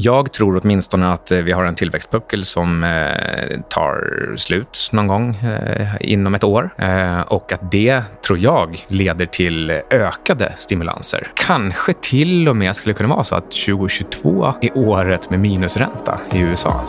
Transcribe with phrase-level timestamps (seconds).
[0.00, 5.36] Jag tror åtminstone att eh, vi har en tillväxtpuckel som eh, tar slut någon gång
[5.36, 6.70] eh, inom ett år.
[6.76, 11.26] Eh, och att det, tror jag, leder till ökade stimulanser.
[11.34, 16.40] Kanske till och med skulle kunna vara så att 2022 är året med minusränta i
[16.40, 16.84] USA.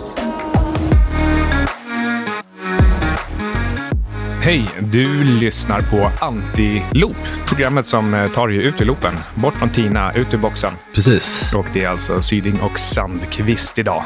[4.42, 4.70] Hej!
[4.80, 7.16] Du lyssnar på Anti-Loop.
[7.48, 9.14] Programmet som eh, tar dig ut ur loopen.
[9.36, 10.74] Bort från Tina, ut ur boxen.
[10.96, 11.54] Precis.
[11.56, 14.04] Och det är alltså Syding och Sandqvist idag.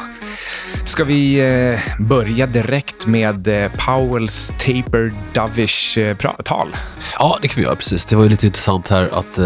[0.84, 6.76] Ska vi eh, börja direkt med eh, Powells Taper Dovish-tal?
[7.18, 7.76] Ja, det kan vi göra.
[7.76, 8.04] Precis.
[8.04, 9.38] Det var ju lite intressant här att,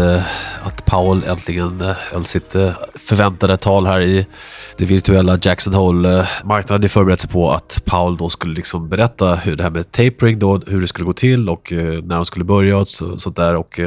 [0.63, 2.55] att Powell äntligen höll sitt
[2.95, 4.25] förväntade tal här i
[4.79, 6.27] det virtuella Jackson Hole.
[6.43, 9.91] Marknaden hade förberett sig på att Powell då skulle liksom berätta hur det här med
[9.91, 13.35] tapering då, hur det skulle gå till och när de skulle börja och så, sånt
[13.35, 13.55] där.
[13.55, 13.79] Och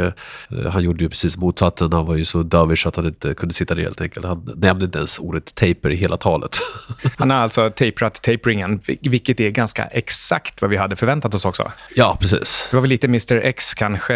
[0.70, 1.92] han gjorde ju precis motsatsen.
[1.92, 4.26] Han var ju så dovish att han inte kunde sitta ner helt enkelt.
[4.26, 6.58] Han nämnde inte ens ordet taper i hela talet.
[7.18, 11.72] Han har alltså taperat taperingen, vilket är ganska exakt vad vi hade förväntat oss också.
[11.94, 12.68] Ja, precis.
[12.70, 14.14] Det var väl lite Mr X kanske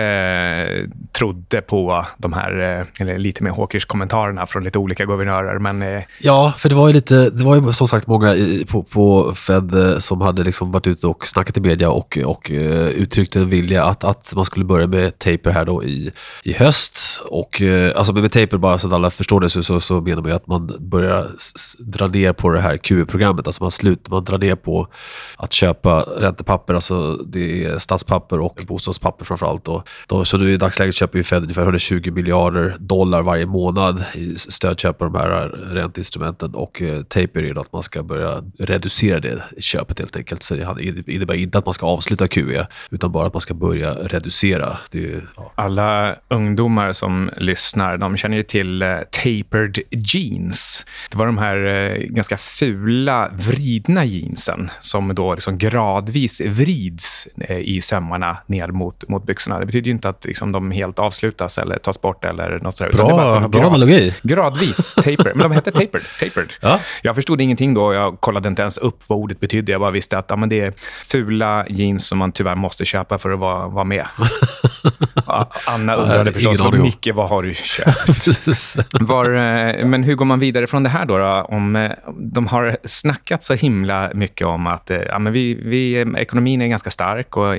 [1.12, 2.52] trodde på de här,
[3.00, 5.58] eller lite mer hawkish kommentarerna från lite olika guvernörer.
[5.58, 5.82] Men...
[5.82, 8.82] eh, Ja, för det var ju lite, det var ju som sagt många i, på,
[8.82, 12.88] på Fed eh, som hade liksom varit ute och snackat i media och, och uh,
[12.88, 16.10] uttryckt en vilja att, att man skulle börja med taper här då i,
[16.42, 17.22] i höst.
[17.28, 20.00] Och uh, alltså med, med taper, bara så att alla förstår det, så, så, så
[20.00, 21.30] menar man ju att man börjar
[21.78, 23.46] dra ner på det här QE-programmet.
[23.46, 24.88] Alltså man slutar, man drar ner på
[25.36, 29.68] att köpa räntepapper, alltså det är statspapper och bostadspapper framförallt.
[29.68, 29.86] allt.
[30.06, 34.38] då, så nu i dagsläget köper ju Fed ungefär 120 miljarder dollar varje månad i
[34.38, 39.42] stödköp av de här ränteinstrumenten och eh, taper är att man ska börja reducera det
[39.58, 40.42] köpet helt enkelt.
[40.42, 43.94] Så det innebär inte att man ska avsluta QE utan bara att man ska börja
[43.94, 44.78] reducera.
[44.92, 45.52] Är, ja.
[45.54, 50.86] Alla ungdomar som lyssnar de känner ju till eh, tapered jeans.
[51.10, 57.28] Det var de här eh, ganska fula, vridna jeansen som då liksom gradvis vrids
[57.60, 59.58] i sömmarna ner mot, mot byxorna.
[59.60, 62.92] Det betyder ju inte att liksom, de helt avslutas eller tas bort eller något sådär.
[62.92, 63.06] bara
[63.40, 64.14] Bra, bra grad- analogi.
[64.22, 65.32] Gradvis taper.
[65.34, 66.04] Men de hette tapered.
[66.20, 66.45] tapered.
[66.60, 66.80] Ja.
[67.02, 67.94] Jag förstod ingenting då.
[67.94, 69.72] Jag kollade inte ens upp vad ordet betydde.
[69.72, 70.72] Jag bara visste att ja, men det är
[71.04, 74.06] fula jeans som man tyvärr måste köpa för att vara, vara med.
[75.26, 76.82] Ja, Anna undrade förstås, om.
[76.82, 78.86] Micke, vad har du köpt?
[79.00, 81.18] Var, eh, men hur går man vidare från det här då?
[81.18, 81.46] då?
[81.48, 86.00] Om, eh, de har snackat så himla mycket om att eh, ja, men vi, vi,
[86.16, 87.56] ekonomin är ganska stark och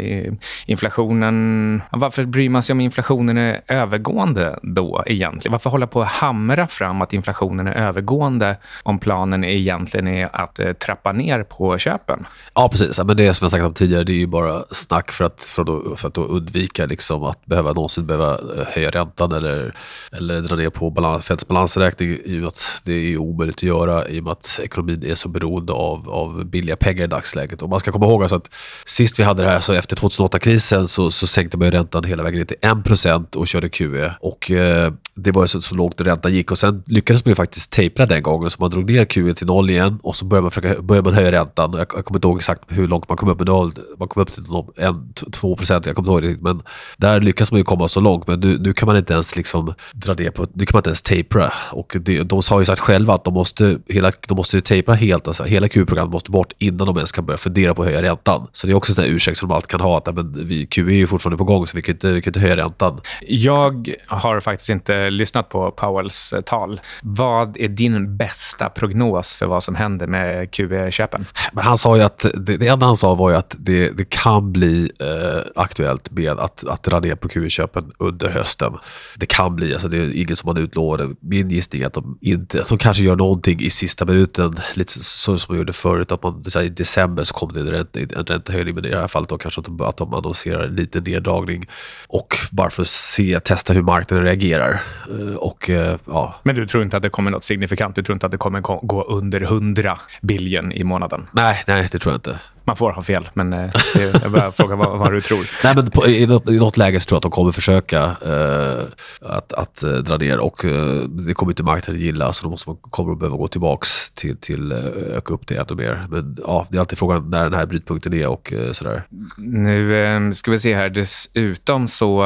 [0.66, 1.82] inflationen...
[1.92, 5.52] Varför bryr man sig om inflationen är övergående då egentligen?
[5.52, 10.60] Varför hålla på att hamra fram att inflationen är övergående om planen egentligen är att
[10.60, 12.26] eh, trappa ner på köpen?
[12.54, 13.00] Ja, precis.
[13.04, 15.62] Men det som jag sagt om tidigare, det är ju bara snack för att, för
[15.62, 19.76] att, då, för att då undvika liksom att behöva någonsin behöva eh, höja räntan eller,
[20.12, 23.64] eller dra ner på balans, Feds balansräkning i och med att det är omöjligt att
[23.64, 27.62] göra i och med att ekonomin är så beroende av, av billiga pengar i dagsläget.
[27.62, 28.50] Och man ska komma ihåg alltså att
[28.86, 32.24] sist vi hade det här, så efter 2008-krisen så, så sänkte man ju räntan hela
[32.24, 34.14] vägen ner till 1% och körde QE.
[34.20, 37.36] Och eh, det var ju så, så lågt räntan gick och sen lyckades man ju
[37.36, 40.42] faktiskt tejpa den gången så man drog ner QE till noll igen och så började
[40.42, 41.74] man, försöka, började man höja räntan.
[41.74, 44.22] Jag, jag kommer inte ihåg exakt hur långt man kom upp, men då, man kom
[44.22, 46.44] upp till 1-2 procent, jag kommer inte ihåg riktigt.
[46.44, 46.62] men
[46.98, 48.28] där lyckas man ju komma så långt.
[48.28, 50.90] Men nu, nu kan man inte ens liksom dra ner på, nu kan man inte
[50.90, 51.54] ens tapera.
[51.72, 55.28] Och det, de har ju sagt själva att de måste, hela, de måste tapera helt,
[55.28, 58.48] alltså hela QE-programmet måste bort innan de ens kan börja fundera på att höja räntan.
[58.52, 60.48] Så det är också en sån här ursäkt som de alltid kan ha, att men
[60.48, 62.58] vi, QE är ju fortfarande på gång så vi kan inte, vi kan inte höja
[62.58, 63.02] räntan.
[63.28, 66.82] Jag har faktiskt inte lyssnat på Powells eh, tal.
[67.02, 71.26] Vad är din bästa prognos för vad som händer med QE-köpen?
[71.54, 74.10] Men han sa ju att, det, det enda han sa var ju att det, det
[74.10, 78.74] kan bli eh, aktuellt med att, att dra ner på QE-köpen under hösten.
[79.16, 81.16] Det kan bli, alltså det är inget som man utlovade.
[81.20, 84.94] Min gissning är att de, inte, att de kanske gör någonting i sista minuten, lite
[85.04, 88.00] så som de gjorde förut, att man, här, i december så kom det en, ränte,
[88.00, 91.00] en räntehöjning, men i det här fallet då kanske att de, att de annonserar lite
[91.00, 91.66] neddragning
[92.08, 94.82] och bara för att se, testa hur marknaden reagerar.
[95.10, 97.96] Eh, och eh, ja, Men du tror inte att det kommer något signifikant?
[97.96, 101.28] Du tror inte att det kommer gå- under 100 biljon i månaden?
[101.32, 102.40] nej, nej, det tror jag inte.
[102.68, 105.50] Man får ha fel, men eh, det, jag bara frågar vad, vad du tror.
[105.64, 108.04] Nej, men på, i, något, I något läge så tror jag att de kommer försöka
[108.04, 108.84] eh,
[109.22, 112.70] att, att eh, dra ner och eh, det kommer inte marknaden gilla så då måste
[112.70, 114.78] man, kommer de behöva gå tillbaks till, till eh,
[115.18, 116.08] öka upp det ännu mer.
[116.10, 119.04] Men ja, det är alltid frågan när den här brytpunkten är och sådär.
[119.38, 120.90] Nu ska vi se här.
[120.90, 122.22] Dessutom så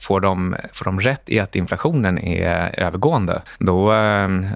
[0.00, 3.42] får, de, får de rätt i att inflationen är övergående.
[3.58, 3.92] Då,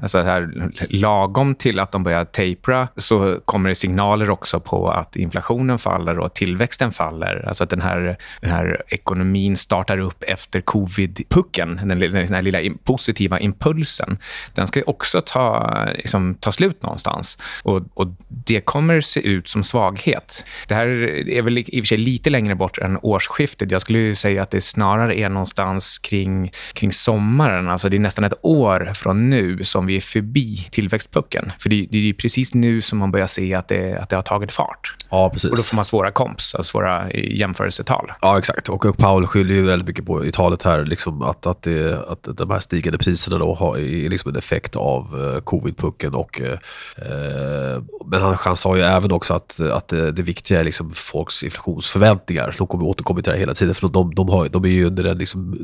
[0.03, 5.17] alltså här, lagom till att de börjar tapera så kommer det signaler också på att
[5.17, 7.45] inflationen faller och tillväxten faller.
[7.49, 12.59] Alltså att den här, den här ekonomin startar upp efter covid-pucken, den, den här lilla
[12.85, 14.19] positiva impulsen.
[14.55, 17.39] Den ska också ta, liksom, ta slut någonstans.
[17.63, 20.45] Och, och Det kommer se ut som svaghet.
[20.69, 20.87] Det här
[21.29, 23.71] är väl i och för sig lite längre bort än årsskiftet.
[23.71, 27.69] Jag skulle säga att det snarare är någonstans kring, kring sommaren.
[27.69, 31.53] Alltså det är nästan ett år från nu som vi är förbi tillväxtpucken.
[31.59, 34.23] För det, det är precis nu som man börjar se att det, att det har
[34.23, 34.88] tagit fart.
[35.11, 35.51] Ja, precis.
[35.51, 38.13] Och då får man svåra komps, alltså svåra jämförelsetal.
[38.21, 38.69] Ja, exakt.
[38.69, 42.29] Och Paul skyller ju väldigt mycket på i talet här liksom att, att, det, att
[42.37, 46.15] de här stigande priserna då har, är liksom en effekt av uh, covid-pucken.
[46.15, 50.65] Och, uh, men han, han sa ju även också att, att det, det viktiga är
[50.65, 52.55] liksom folks inflationsförväntningar.
[52.59, 53.75] De kommer återkomma till det här hela tiden.
[53.75, 55.57] För de, de, har, de är ju under den liksom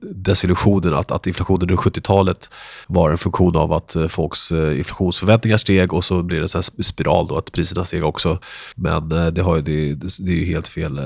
[0.00, 2.50] desillusionen att, att inflationen under 70-talet
[2.86, 7.36] var en funktion av att folks inflationsförväntningar steg och så blir det en spiral då
[7.36, 8.38] att priserna steg också.
[8.76, 10.98] Men eh, det, har ju, det, det är ju helt fel.
[10.98, 11.04] Eh,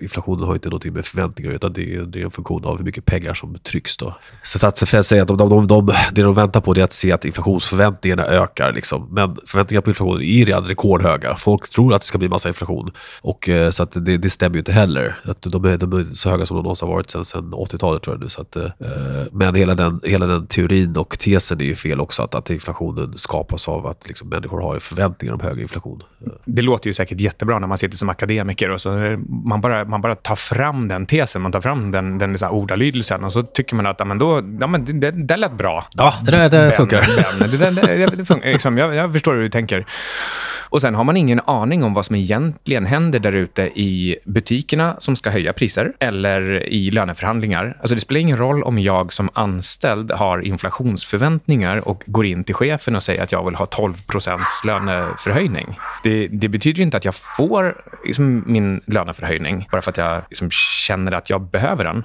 [0.00, 2.84] inflationen har inte någonting med förväntningar utan det är, det är en funktion av hur
[2.84, 3.96] mycket pengar som trycks.
[3.96, 4.14] Då.
[4.42, 6.92] Så att Fed säger att de, de, de, de, det de väntar på är att
[6.92, 8.72] se att inflationsförväntningarna ökar.
[8.72, 9.08] Liksom.
[9.10, 11.36] Men förväntningarna på inflationen är redan rekordhöga.
[11.36, 12.90] Folk tror att det ska bli massa inflation.
[13.20, 15.20] Och, eh, så att det, det stämmer ju inte heller.
[15.24, 18.02] Att de, är, de är så höga som de någonsin har varit sedan, sedan 80-talet
[18.02, 18.28] tror jag nu.
[18.28, 18.56] Så att,
[19.32, 22.22] men hela den, hela den teorin och tesen är ju fel också.
[22.22, 26.02] Att, att inflationen skapas av att liksom, människor har förväntningar om högre inflation.
[26.44, 28.90] Det låter ju säkert jättebra när man sitter som akademiker och så
[29.44, 33.24] man, bara, man bara tar fram den tesen, man tar fram den, den liksom ordalydelsen
[33.24, 35.84] och så tycker man att men då, ja, men det, det lät bra.
[35.94, 37.00] Ja, det, där, det funkar.
[37.58, 39.86] Ben, det, det, det, funkar liksom, jag, jag förstår hur du tänker.
[40.70, 44.96] Och Sen har man ingen aning om vad som egentligen händer där ute i butikerna
[44.98, 47.76] som ska höja priser eller i löneförhandlingar.
[47.80, 52.54] Alltså det spelar ingen roll om jag som anställd har inflationsförväntningar och går in till
[52.54, 53.94] chefen och säger att jag vill ha 12
[54.64, 55.78] löneförhöjning.
[56.02, 60.50] Det, det, betyder inte att jag får liksom, min löneförhöjning bara för att jag liksom,
[60.50, 62.04] känner att jag behöver den.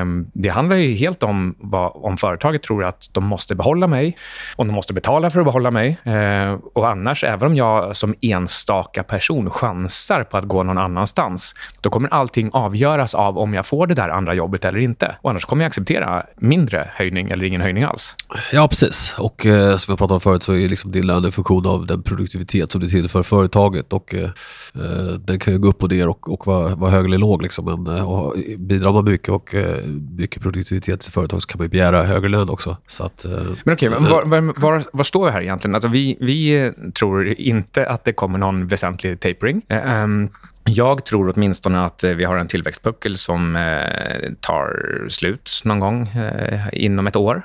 [0.00, 4.16] Um, det handlar ju helt om vad, om företaget tror att de måste behålla mig,
[4.56, 5.98] om de måste betala för att behålla mig.
[6.06, 11.54] Uh, och annars, även om jag som enstaka person chansar på att gå någon annanstans,
[11.80, 15.16] då kommer allting avgöras av om jag får det där andra jobbet eller inte.
[15.22, 18.14] Och annars kommer jag acceptera mindre höjning eller ingen höjning alls.
[18.52, 19.14] Ja, precis.
[19.18, 21.86] Och eh, som jag pratade om förut så är liksom din lön en funktion av
[21.86, 23.92] den produktivitet som du tillför företaget.
[23.92, 24.30] Och, eh,
[24.74, 27.42] eh, den kan ju gå upp och ner och, och vara, vara hög eller låg.
[27.42, 27.64] Liksom.
[27.64, 29.84] Men, eh, och bidrar man mycket och eh,
[30.18, 32.76] mycket produktivitet till företag så kan man begära högre lön också.
[32.86, 33.30] Så att, eh,
[33.64, 35.74] men okej, okay, var, var, var, var, står vi här egentligen?
[35.74, 39.62] Alltså vi, vi tror inte att det kommer någon väsentlig tapering.
[39.68, 40.28] Um,
[40.68, 46.08] jag tror åtminstone att eh, vi har en tillväxtpuckel som eh, tar slut någon gång
[46.08, 47.42] eh, inom ett år.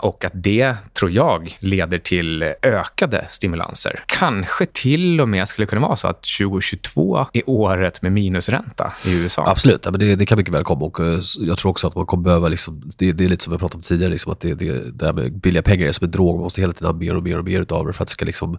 [0.00, 4.00] Och att det, tror jag, leder till ökade stimulanser.
[4.06, 9.22] Kanske till och med skulle kunna vara så att 2022 är året med minusränta i
[9.22, 9.44] USA.
[9.46, 10.84] Absolut, men det, det kan mycket väl komma.
[10.84, 10.98] Och
[11.38, 12.48] jag tror också att man kommer behöva...
[12.48, 15.06] Liksom, det, det, är lite som vi pratade om tidigare, liksom, att det, det, det
[15.06, 16.34] här med billiga pengar är som en drog.
[16.34, 18.24] Man måste hela tiden ha mer och mer och mer av det för att, ska
[18.24, 18.58] liksom,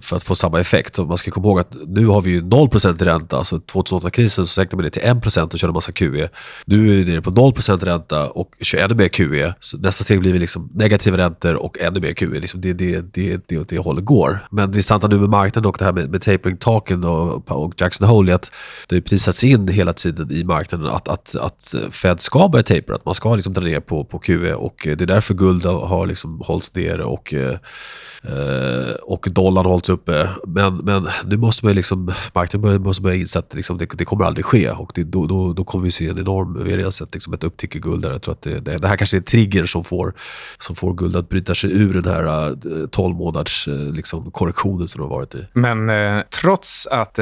[0.00, 0.98] för att få samma effekt.
[0.98, 3.36] Och man ska komma ihåg att nu har vi ju 0 ränta ränta.
[3.36, 6.28] Alltså 2008-krisen så sänkte man det till 1% och körde massa QE.
[6.66, 9.54] Nu är vi nere på 0% ränta och kör ännu mer QE.
[9.60, 12.40] Så nästa steg blir vi liksom negativa räntor och ännu mer QE.
[12.40, 14.48] Liksom det är det, det, det, det hållet går.
[14.50, 18.08] Men det intressanta nu med marknaden och det här med, med tapering-taken och, och Jackson
[18.08, 18.50] Hole är att
[18.88, 22.96] det har prisats in hela tiden i marknaden att, att, att Fed ska börja tapera,
[22.96, 26.06] att man ska liksom dra ner på, på QE och det är därför guld har
[26.06, 27.58] liksom hållits nere och eh,
[29.02, 30.28] och dollarn hållits uppe.
[30.46, 34.24] Men, men nu måste man liksom, marknaden måste börja inse att liksom, det, det, kommer
[34.24, 34.70] aldrig ske.
[34.70, 37.32] Och det, då, då, då kommer vi se en enorm, vi har redan sett liksom
[37.32, 38.10] ett upptick i guld där.
[38.10, 40.14] Jag tror att det, det, det, här kanske är en trigger som får,
[40.58, 44.88] som får guld att bryta sig ur den här uh, 12 månaders uh, liksom, korrektionen
[44.88, 45.46] som det har varit i.
[45.52, 47.18] Men uh, trots att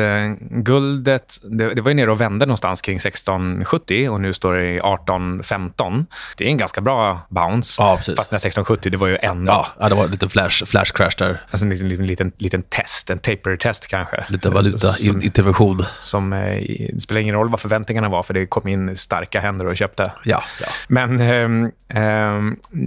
[0.51, 4.77] guldet, det, var ju nere och vände någonstans kring 1670 och nu står det i
[4.77, 6.07] 1815.
[6.37, 7.83] Det är en ganska bra bounce.
[7.83, 9.67] Ja, Fast när 1670, det var ju ändå...
[9.79, 11.47] Ja, det var en liten flash, flash crash där.
[11.51, 14.25] Alltså en liten, liten, liten, test, en taper-test kanske.
[14.29, 15.43] Lite
[16.01, 16.39] Som, eh,
[16.93, 20.13] det spelar ingen roll vad förväntningarna var, för det kom in starka händer och köpte.
[20.25, 20.43] Ja.
[20.61, 20.67] ja.
[20.89, 22.41] Men eh, eh,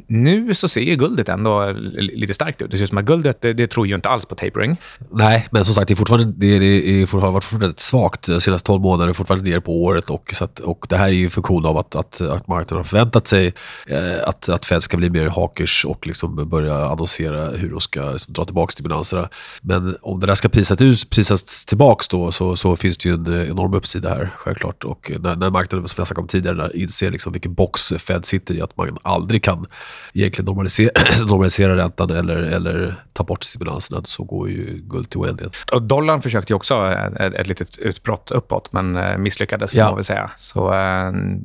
[0.07, 2.71] nu så ser ju guldet ändå lite starkt ut.
[2.71, 4.77] Det ser ut som att guldet, det, det, tror ju inte alls på tapering.
[5.11, 8.41] Nej, men som sagt, det, är fortfarande, det, det är, har varit fortfarande svagt de
[8.41, 10.09] senaste 12 månaderna, fortfarande ner på året.
[10.09, 12.77] Och, så att, och det här är ju en funktion av att, att, att marknaden
[12.77, 13.53] har förväntat sig
[13.87, 18.11] eh, att, att Fed ska bli mer hakers och liksom börja annonsera hur de ska
[18.11, 19.29] liksom, dra tillbaka stimulanserna.
[19.61, 23.09] Men om det där ska prisas, ut, prisas tillbaka då, så, så så finns det
[23.09, 24.83] ju en eh, enorm uppsida här, självklart.
[24.83, 28.61] Och när, när marknaden, som jag om tidigare, inser liksom vilken box Fed sitter i,
[28.61, 29.65] att man aldrig kan
[30.13, 30.89] egentligen normalisera,
[31.27, 35.55] normalisera räntan eller, eller ta bort stimulanserna, så går ju guld till oändlighet.
[35.71, 39.85] Och dollarn försökte ju också ett, ett litet utbrott uppåt, men eh, misslyckades, får ja.
[39.85, 40.31] man väl säga.
[40.35, 40.71] Så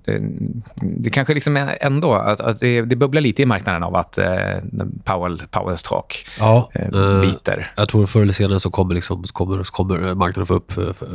[0.05, 0.21] det,
[0.81, 4.19] det kanske liksom är ändå, att, att det, det, bubblar lite i marknaden av att
[5.05, 6.71] Powell, Powells talk ja,
[7.23, 7.73] biter.
[7.77, 10.73] Jag tror förr eller senare så kommer, liksom, kommer, kommer marknaden få upp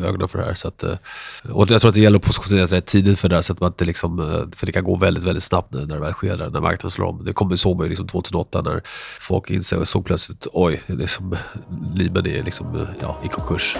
[0.07, 0.53] ögonen för det här.
[0.53, 0.93] Så att, eh,
[1.51, 3.53] och jag tror att det gäller att positionera sig rätt tidigt för det här, så
[3.53, 6.13] att man inte liksom, eh, för det kan gå väldigt, väldigt snabbt när det väl
[6.13, 7.25] sker, när marknaden slår om.
[7.25, 8.81] Det kommer såg man ju liksom 2008 när
[9.19, 11.35] folk insåg och såg plötsligt, oj, liksom,
[11.95, 13.75] Lehman är liksom, eh, ja, i konkurs.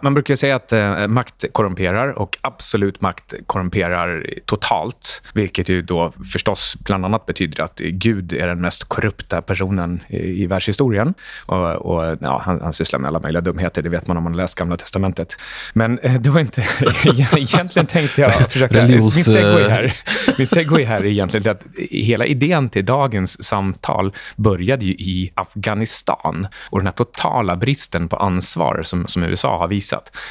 [0.00, 5.22] Man, brukar säga att eh, makt korrumperar och absolut makt korrumperar totalt.
[5.34, 10.42] Vilket ju då förstås bland annat betyder att Gud är den mest korrupta personen i,
[10.42, 11.14] i världshistorien.
[11.46, 14.36] Och, och ja, han, han sysslar med alla möjliga dumheter, det vet man om man
[14.36, 15.36] läst Gamla Testamentet.
[15.72, 16.64] Men eh, det var inte...
[17.36, 18.78] egentligen tänkte jag försöka...
[18.78, 19.16] Religions...
[19.16, 19.96] Min segway här,
[20.38, 26.46] min segway här är egentligen att hela idén till dagens samtal började ju i Afghanistan
[26.70, 29.81] och den här totala bristen på ansvar som, som USA har visat.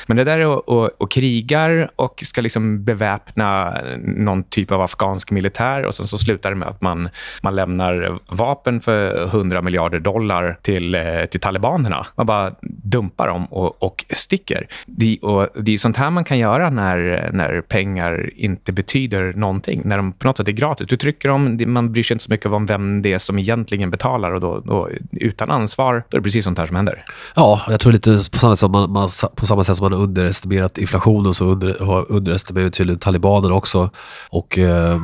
[0.08, 5.32] Men det där är att, och krigar och ska liksom beväpna någon typ av afghansk
[5.32, 7.10] militär och sen så slutar det med att man,
[7.42, 12.08] man lämnar vapen för 100 miljarder dollar till, eh, till talibanerna.
[12.16, 12.54] Man bara
[12.92, 14.68] dumpar dem och, och sticker.
[14.86, 19.82] Det, och det är sånt här man kan göra när, när pengar inte betyder någonting.
[19.86, 20.88] När de på något sätt är gratis.
[20.88, 23.92] Du trycker dem, man bryr sig inte så mycket om vem det är som egentligen
[23.92, 24.32] betalar.
[24.32, 27.06] och då, då Utan ansvar, då är det precis sånt här som händer.
[27.36, 30.00] Ja, jag tror lite på samma sätt man, man på samma sätt som man har
[30.00, 33.90] underestimerat inflationen så under, har underestimerat tydligen talibanerna också.
[34.30, 34.98] Och eh,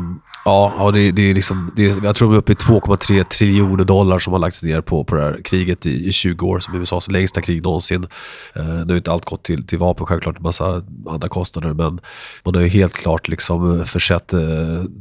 [0.46, 3.24] Ja, ja det, det är liksom, det är, jag tror vi är uppe i 2,3
[3.24, 6.60] triljoner dollar som har lagts ner på, på det här kriget i, i 20 år,
[6.60, 8.08] som USAs längsta krig någonsin.
[8.56, 12.00] Eh, nu har inte allt gått till, till vapen, självklart en massa andra kostnader, men
[12.44, 14.39] man har ju helt klart liksom försett eh,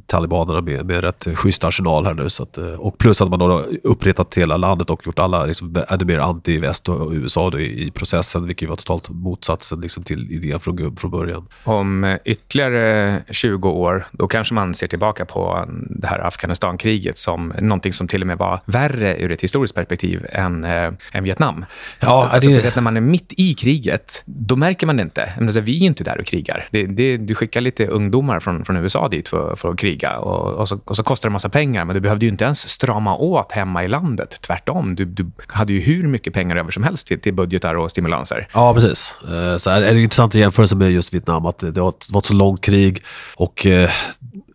[0.06, 2.30] talibanerna med, med rätt schysst arsenal här nu.
[2.30, 5.76] Så att, eh, och plus att man har upprättat hela landet och gjort alla liksom,
[5.88, 10.32] ännu mer anti-väst och USA då, i, i processen, vilket var totalt motsatsen liksom, till
[10.32, 11.46] idén från, från början.
[11.64, 17.52] Om ytterligare 20 år, då kanske man ser tillbaka på på det här Afghanistankriget som
[17.60, 21.64] någonting som till och med var värre ur ett historiskt perspektiv än, äh, än Vietnam.
[22.00, 22.76] Ja, alltså, det...
[22.76, 25.32] När man är mitt i kriget, då märker man det inte.
[25.40, 26.68] Alltså, vi är inte där och krigar.
[26.70, 30.52] Det, det, du skickar lite ungdomar från, från USA dit för, för att kriga och,
[30.52, 32.68] och, så, och så kostar det en massa pengar, men du behövde ju inte ens
[32.68, 34.38] strama åt hemma i landet.
[34.40, 37.90] Tvärtom, du, du hade ju hur mycket pengar över som helst till, till budgetar och
[37.90, 38.48] stimulanser.
[38.52, 39.18] Ja, precis.
[39.22, 42.06] Eh, så är det är intressant i jämförelse med just Vietnam, att det var ett,
[42.12, 43.02] var ett så långt krig
[43.36, 43.66] och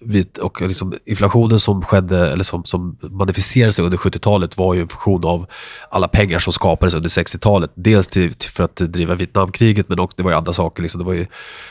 [0.02, 4.82] vid, och liksom inflationen som skedde, eller som, som manifesterade sig under 70-talet var ju
[4.82, 5.46] en funktion av
[5.90, 7.72] alla pengar som skapades under 60-talet.
[7.76, 10.82] Dels till, till, för att driva Vietnamkriget, men också det var ju andra saker.
[10.82, 11.00] Liksom.
[11.00, 11.26] Det var ju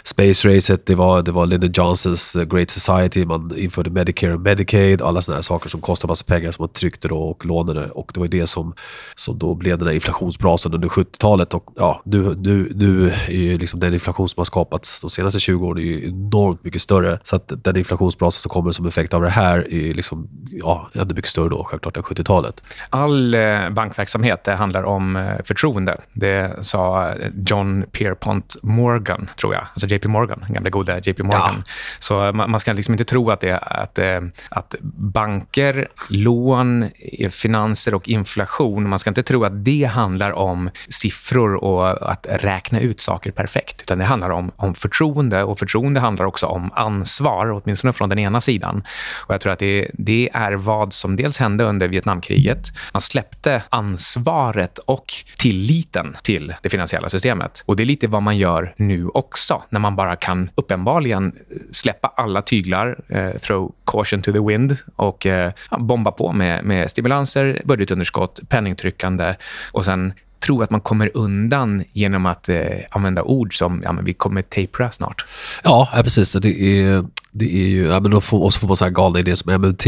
[0.05, 4.41] Space Racet, det var, det var Lyndon Johnsons eh, Great Society, man införde Medicare och
[4.41, 7.91] Medicaid, alla sådana här saker som kostade massa pengar som man tryckte då och lånade.
[7.91, 8.75] Och det var ju det som,
[9.15, 11.55] som då blev den här inflationsbrasan under 70-talet.
[11.55, 15.41] Och ja, nu, nu, nu är ju liksom den inflation som har skapats de senaste
[15.41, 17.19] 20 åren är ju enormt mycket större.
[17.23, 20.89] Så att den inflation brasa som kommer som effekt av det här är liksom, ja,
[20.95, 22.63] ännu mycket större då självklart än 70-talet.
[22.91, 26.01] All eh, bankverksamhet det handlar om eh, förtroende.
[26.13, 27.13] Det sa
[27.47, 29.67] John Pierpont Morgan, tror jag.
[29.71, 31.55] Alltså JP Morgan, den gamla goda JP Morgan.
[31.67, 31.73] Ja.
[31.99, 36.91] Så man, man, ska liksom inte tro att, det, att, eh, att banker, lån,
[37.31, 42.81] finanser och inflation, man ska inte tro att det handlar om siffror och att räkna
[42.81, 43.83] ut saker perfekt.
[43.83, 48.19] Utan det handlar om, om förtroende och förtroende handlar också om ansvar, åtminstone från den
[48.19, 48.83] ena sidan.
[49.27, 52.73] Och jag tror att det, det är vad som dels hände under Vietnamkriget.
[52.93, 57.63] Man släppte ansvaret och tilliten till det finansiella systemet.
[57.67, 61.33] Och Det är lite vad man gör nu också, när man bara kan uppenbarligen
[61.73, 66.91] släppa alla tyglar, eh, throw caution to the wind och eh, bomba på med, med
[66.91, 69.35] stimulanser, budgetunderskott, penningtryckande
[69.73, 74.05] och sen tro att man kommer undan genom att eh, använda ord som ja, men
[74.05, 75.25] vi kommer tapera snart.
[75.65, 76.33] Ja, precis.
[76.33, 78.93] Det är, det är ju, ja, men då får, och så får man så här
[78.93, 79.87] galna idéer som MUT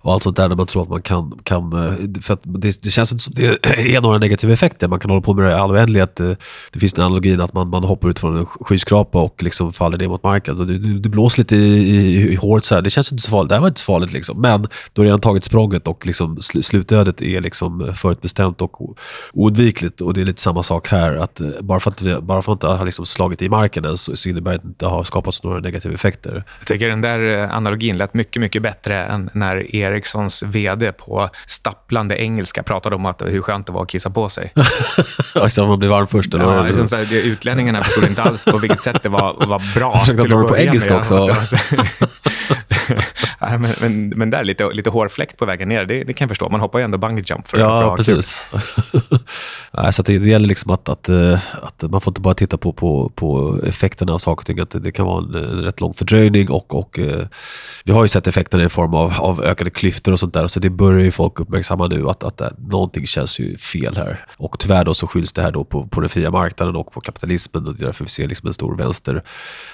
[0.00, 2.82] och allt sånt där när man tror att man kan, kan eh, för att det,
[2.82, 3.66] det känns inte som det
[3.96, 4.88] är några negativa effekter.
[4.88, 6.16] Man kan hålla på med det i all oändlighet.
[6.16, 6.36] Det,
[6.72, 9.98] det finns en analogin att man, man hoppar ut från en skyskrapa och liksom faller
[9.98, 10.60] ner mot marken.
[10.60, 12.82] Och det, det blåser lite i, i, i håret så här.
[12.82, 13.48] Det känns inte så farligt.
[13.48, 14.40] Det här var inte så farligt liksom.
[14.40, 18.96] Men då har redan tagit språnget och liksom sl, slutödet är liksom eh, förutbestämt och
[19.32, 20.00] oundvikligt.
[20.00, 21.16] Och det är lite samma sak här.
[21.16, 23.98] att Bara för att, vi, bara för att inte har liksom slagit i marken än
[23.98, 26.44] så, så innebär det inte att det har skapats några negativa effekter
[26.78, 32.22] tycker den där eh, analogin lät mycket, mycket bättre än när Ericssons vd på stapplande
[32.22, 34.52] engelska pratade om att hur skönt det var att kissa på sig.
[35.34, 36.34] alltså, man blir varm först?
[36.34, 39.78] Eller ja, liksom så här, utlänningarna förstod inte alls på vilket sätt det var, var
[39.78, 39.98] bra.
[39.98, 41.28] Försökte dra det på engelska också.
[43.50, 46.30] ja, men, men, men där, lite, lite hårfläkt på vägen ner, det, det kan jag
[46.30, 46.48] förstå.
[46.48, 48.50] Man hoppar ju ändå bungee jump för, ja, för att precis.
[49.72, 52.56] Nej, så det, det gäller liksom att, att, eh, att, man får inte bara titta
[52.56, 54.60] på, på, på effekterna av saker och ting.
[54.60, 57.26] Att det, det kan vara en, en rätt lång fördröjning och, och eh,
[57.84, 60.46] vi har ju sett effekterna i form av, av ökade klyftor och sånt där.
[60.46, 64.26] Så det börjar ju folk uppmärksamma nu att, att, att någonting känns ju fel här.
[64.36, 67.00] Och tyvärr då så skylls det här då på, på den fria marknaden och på
[67.00, 69.22] kapitalismen och därför vi ser liksom en stor vänster,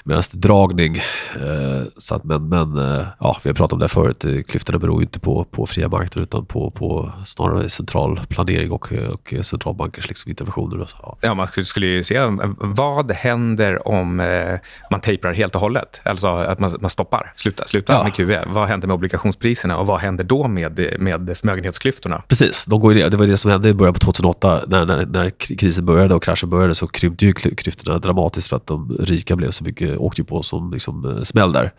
[0.05, 0.97] vänsterdragning.
[1.35, 5.01] Eh, så att, men men eh, ja, vi har pratat om det förut, klyftorna beror
[5.01, 10.09] ju inte på, på fria marknader utan på, på snarare central planering och, och centralbankers
[10.09, 10.89] liksom interventioner.
[11.03, 11.19] Ja.
[11.21, 12.21] ja, man skulle ju se
[12.59, 14.59] vad händer om eh,
[14.91, 16.01] man tejpar helt och hållet?
[16.05, 18.03] Alltså att man, man stoppar, slutar, slutar ja.
[18.03, 18.45] med QE.
[18.47, 22.23] Vad händer med obligationspriserna och vad händer då med, med förmögenhetsklyftorna?
[22.29, 25.31] Precis, de går det var det som hände i början på 2008 när, när, när
[25.31, 29.51] krisen började och kraschen började så krympte ju klyftorna dramatiskt för att de rika blev
[29.51, 31.73] så mycket, åkte på som liksom, eh, smäll där.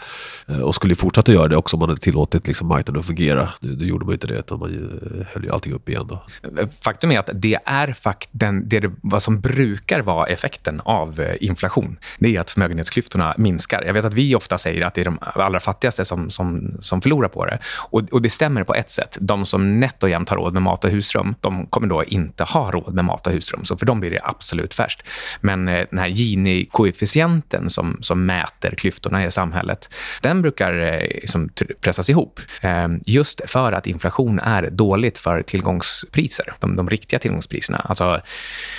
[0.48, 3.50] Eh, och skulle fortsätta göra det också om man hade tillåtit liksom, marknaden att fungera.
[3.62, 6.08] Nu, nu gjorde man inte det, utan man eh, höll ju allting upp igen.
[6.08, 6.24] Då.
[6.60, 11.20] Eh, faktum är att det är fakt den, det, vad som brukar vara effekten av
[11.20, 11.98] eh, inflation.
[12.20, 13.84] Det är att förmögenhetsklyftorna minskar.
[13.86, 17.02] Jag vet att vi ofta säger att det är de allra fattigaste som, som, som
[17.02, 17.60] förlorar på det.
[17.90, 19.18] Och, och det stämmer på ett sätt.
[19.22, 22.44] De som nätt och jämnt har råd med mat och husrum, de kommer då inte
[22.44, 23.66] ha råd med mat och husrum.
[23.66, 25.04] Så för dem blir det absolut värst.
[25.42, 31.50] Men den här Gini-koefficienten som, som mäter klyftorna i samhället, den brukar liksom
[31.82, 32.40] pressas ihop.
[32.62, 37.78] Ehm, just för att inflation är dåligt för tillgångspriser, de, de riktiga tillgångspriserna.
[37.78, 38.22] Alltså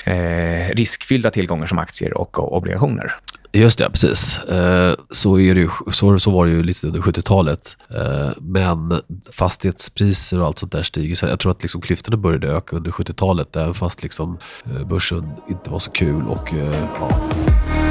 [0.05, 3.15] eh, riskfyllda tillgångar som aktier och obligationer.
[3.55, 4.39] Just det, precis.
[4.39, 7.77] Eh, så, är det, så, så var det ju lite under 70-talet.
[7.91, 9.01] Eh, men
[9.33, 11.15] fastighetspriser och allt sånt där stiger.
[11.15, 15.33] Så jag tror att liksom klyftorna började öka under 70-talet, även fast liksom eh, börsen
[15.49, 16.23] inte var så kul.
[16.29, 16.53] Och,
[17.01, 17.84] ja.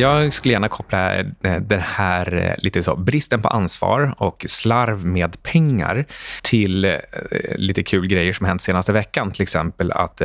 [0.00, 1.24] Jag skulle gärna koppla eh,
[1.60, 6.06] den här eh, lite så, bristen på ansvar och slarv med pengar
[6.42, 6.98] till eh,
[7.54, 9.32] lite kul grejer som hänt senaste veckan.
[9.32, 10.22] Till exempel att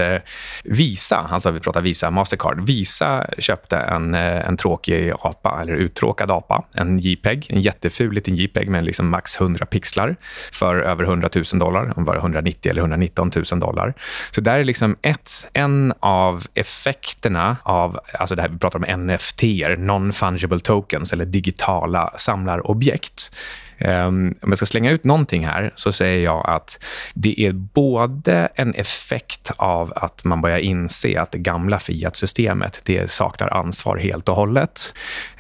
[0.64, 6.66] Visa, alltså vi pratar Visa Mastercard, Visa köpte en, en tråkig apa, eller uttråkad apa,
[6.74, 10.16] en JPEG, en jätteful liten JPEG med liksom max 100 pixlar
[10.52, 13.94] för över 100 000 dollar, om var 190 eller 119 000 dollar.
[14.32, 19.06] Så där är liksom ett, en av effekterna av, alltså det här vi pratar om
[19.06, 23.32] NFT NFTer, non-fungible tokens, eller digitala samlarobjekt.
[23.80, 26.84] Um, om jag ska slänga ut någonting här så säger jag att
[27.14, 33.12] det är både en effekt av att man börjar inse att det gamla Fiat-systemet det
[33.12, 34.94] saknar ansvar helt och hållet.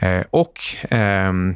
[0.03, 0.59] Uh, och...
[0.91, 1.55] Um,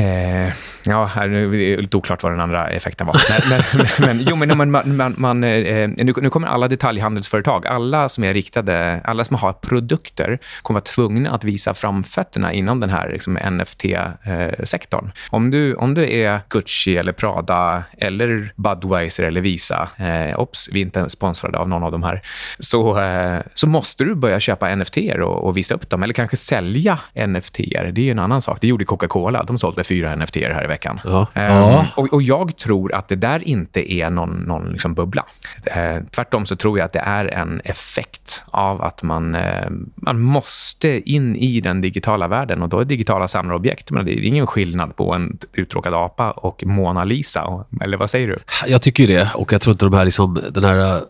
[0.00, 0.52] uh,
[0.84, 3.16] ja, det är lite oklart vad den andra effekten var.
[3.30, 8.08] Men, men, men, jo, men man, man, man eh, nu, nu, kommer alla detaljhandelsföretag, alla
[8.08, 12.90] som är riktade, alla som har produkter kommer vara tvungna att visa framfötterna inom den
[12.90, 15.04] här liksom, NFT-sektorn.
[15.04, 20.68] Eh, om du, om du är Gucci eller Prada eller Budweiser eller Visa, eh, ops,
[20.72, 22.22] vi är inte sponsrade av någon av de här,
[22.58, 26.02] så, eh, så måste du börja köpa NFT och, och, visa upp dem.
[26.02, 27.58] Eller kanske sälja NFT.
[27.58, 28.58] Det är ju en annan sak.
[28.60, 29.42] Det gjorde Coca-Cola.
[29.42, 31.00] De sålde fyra NFT här i veckan.
[31.04, 31.26] Ja.
[31.34, 31.98] Eh.
[31.98, 35.24] Och, och, jag tror att det där inte är någon, någon liksom bubbla.
[35.64, 40.20] Eh, tvärtom så tror jag att det är en effekt av att man, eh, man
[40.20, 43.90] måste in i den digitala världen och då är digitala samlarobjekt.
[43.90, 47.64] Men det är ingen skillnad på en uttråkad apa och Mona Lisa.
[47.80, 48.38] Eller vad säger du?
[48.66, 49.30] Jag tycker ju det.
[49.34, 51.00] Och jag tror inte de här, liksom, den här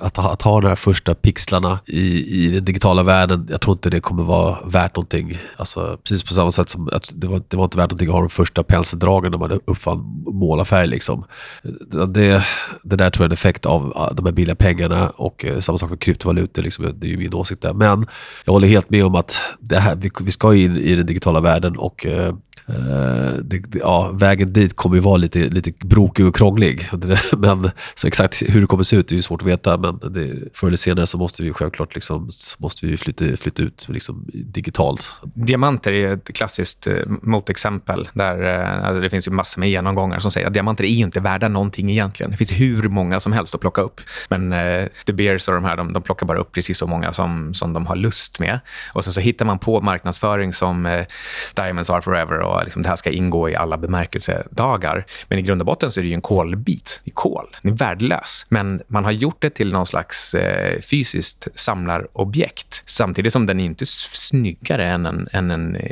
[0.00, 3.72] att, ha, att ha de här första pixlarna i, i den digitala världen, jag tror
[3.72, 5.38] inte det kommer vara värt någonting.
[5.56, 8.14] Alltså, precis på samma sätt som att det var, det var inte värt någonting att
[8.14, 10.86] ha de första penseldragen när man uppfann målarfärg.
[10.86, 11.24] Liksom.
[12.08, 12.44] Det,
[12.82, 15.58] det där tror jag är en effekt av ah, de här billiga pengarna och eh,
[15.58, 16.62] samma sak med kryptovalutor.
[16.62, 17.72] Liksom, det är ju min åsikt där.
[17.72, 18.06] Men
[18.44, 21.40] jag håller helt med om att det här, vi, vi ska in i den digitala
[21.40, 22.34] världen och Eh,
[22.70, 26.88] Eh, det, ja, vägen dit kommer ju vara lite, lite brokig och krånglig.
[27.36, 30.34] Men, så exakt hur det kommer se ut är ju svårt att veta, men det,
[30.54, 35.12] förr eller senare så måste vi självklart liksom, måste vi flytta, flytta ut liksom, digitalt.
[35.22, 38.08] Diamanter är ett klassiskt eh, motexempel.
[38.12, 41.04] Där, eh, alltså det finns ju massor med genomgångar som säger att diamanter är ju
[41.04, 42.30] inte värda någonting egentligen.
[42.30, 44.00] Det finns hur många som helst att plocka upp.
[44.28, 47.12] Men eh, De Beers och de här, de, de plockar bara upp precis så många
[47.12, 48.60] som, som de har lust med.
[48.92, 51.06] Och sen så hittar man på marknadsföring som eh,
[51.54, 55.06] Diamonds are forever och och liksom, det här ska ingå i alla bemärkelsedagar.
[55.28, 57.00] Men i grund och botten så är det ju en kolbit.
[57.04, 57.56] Det är kol.
[57.62, 58.46] Den är värdelös.
[58.48, 63.64] Men man har gjort det till någon slags eh, fysiskt samlarobjekt samtidigt som den är
[63.64, 65.82] inte snyggare än en, än en eh,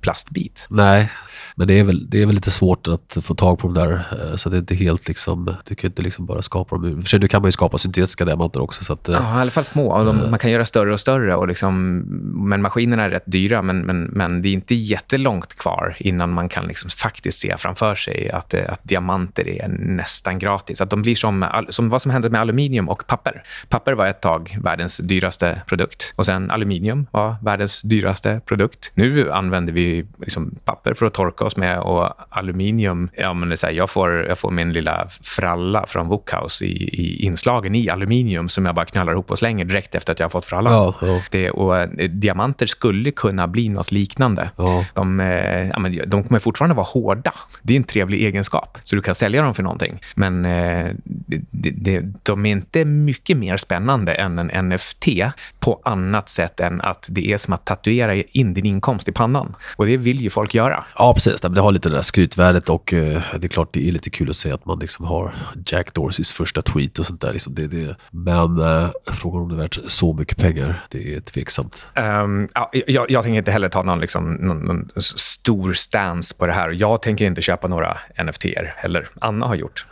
[0.00, 0.66] plastbit.
[0.70, 1.10] Nej,
[1.60, 3.92] men det är, väl, det är väl lite svårt att få tag på de där.
[3.92, 7.02] Eh, så det är inte helt liksom, du kan inte liksom bara skapa dem.
[7.02, 8.84] För sig, nu kan man ju skapa syntetiska diamanter också.
[8.84, 10.04] Så att, eh, ja, i alla fall små.
[10.04, 11.36] De, man kan göra större och större.
[11.36, 11.96] Och liksom,
[12.48, 16.48] men maskinerna är rätt dyra, men, men, men det är inte jättelångt kvar innan man
[16.48, 20.80] kan liksom faktiskt se framför sig att, eh, att diamanter är nästan gratis.
[20.80, 23.42] Att de blir som, som vad som hände med aluminium och papper.
[23.68, 26.12] Papper var ett tag världens dyraste produkt.
[26.16, 28.92] Och sen aluminium var världens dyraste produkt.
[28.94, 33.10] Nu använder vi liksom papper för att torka oss med och aluminium.
[33.16, 37.24] Ja, men så här, jag, får, jag får min lilla fralla från Wookhouse i, i
[37.24, 40.30] inslagen i aluminium som jag bara knallar ihop och slänger direkt efter att jag har
[40.30, 40.72] fått frallan.
[40.72, 41.22] Ja, ja.
[41.30, 44.50] Det, och, eh, diamanter skulle kunna bli nåt liknande.
[44.56, 44.84] Ja.
[44.94, 47.32] De, eh, ja, men de kommer fortfarande vara hårda.
[47.62, 50.00] Det är en trevlig egenskap, så du kan sälja dem för någonting.
[50.14, 55.08] Men eh, det, det, de är inte mycket mer spännande än en NFT
[55.58, 59.56] på annat sätt än att det är som att tatuera in din inkomst i pannan.
[59.76, 60.84] Och det vill ju folk göra.
[60.98, 61.29] Ja, precis.
[61.50, 64.30] Det har lite det där skrytvärdet och uh, det är klart det är lite kul
[64.30, 65.32] att se att man liksom har
[65.66, 67.32] Jack Dorseys första tweet och sånt där.
[67.32, 67.96] Liksom det, det.
[68.10, 71.86] Men uh, frågan om det är värt så mycket pengar, det är tveksamt.
[71.96, 76.46] Um, ja, jag, jag, tänker inte heller ta någon, liksom, någon, någon, stor stance på
[76.46, 76.70] det här.
[76.70, 79.08] Jag tänker inte köpa några NFT-er heller.
[79.20, 79.86] Anna har gjort.